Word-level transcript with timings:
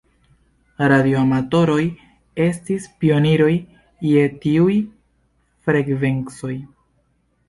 Radioamatoroj 0.91 1.83
estis 2.45 2.87
pioniroj 3.03 3.51
je 4.13 4.23
tiuj 4.47 4.79
frekvencoj. 5.69 6.55